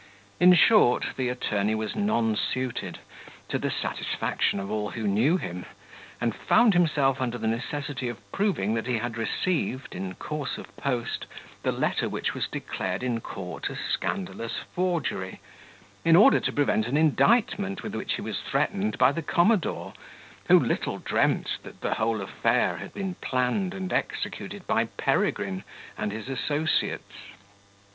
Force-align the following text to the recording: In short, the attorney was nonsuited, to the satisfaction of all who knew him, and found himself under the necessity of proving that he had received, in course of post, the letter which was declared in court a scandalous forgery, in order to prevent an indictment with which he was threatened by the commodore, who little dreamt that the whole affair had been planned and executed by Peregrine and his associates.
In 0.39 0.55
short, 0.55 1.05
the 1.15 1.29
attorney 1.29 1.75
was 1.75 1.95
nonsuited, 1.95 2.97
to 3.49 3.59
the 3.59 3.69
satisfaction 3.69 4.59
of 4.59 4.71
all 4.71 4.89
who 4.89 5.07
knew 5.07 5.37
him, 5.37 5.63
and 6.19 6.33
found 6.33 6.73
himself 6.73 7.21
under 7.21 7.37
the 7.37 7.45
necessity 7.45 8.09
of 8.09 8.17
proving 8.31 8.73
that 8.73 8.87
he 8.87 8.97
had 8.97 9.15
received, 9.15 9.93
in 9.93 10.15
course 10.15 10.57
of 10.57 10.75
post, 10.75 11.27
the 11.61 11.71
letter 11.71 12.09
which 12.09 12.33
was 12.33 12.47
declared 12.47 13.03
in 13.03 13.19
court 13.21 13.69
a 13.69 13.75
scandalous 13.75 14.53
forgery, 14.73 15.39
in 16.03 16.15
order 16.15 16.39
to 16.39 16.51
prevent 16.51 16.87
an 16.87 16.97
indictment 16.97 17.83
with 17.83 17.93
which 17.93 18.13
he 18.15 18.23
was 18.23 18.39
threatened 18.39 18.97
by 18.97 19.11
the 19.11 19.21
commodore, 19.21 19.93
who 20.47 20.59
little 20.59 20.97
dreamt 20.97 21.57
that 21.61 21.81
the 21.81 21.93
whole 21.93 22.21
affair 22.21 22.77
had 22.77 22.91
been 22.91 23.13
planned 23.21 23.71
and 23.75 23.93
executed 23.93 24.65
by 24.65 24.85
Peregrine 24.85 25.63
and 25.95 26.11
his 26.11 26.27
associates. 26.27 27.27